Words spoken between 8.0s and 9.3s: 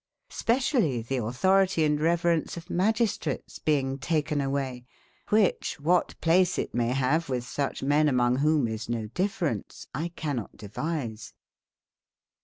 amongewbomeisno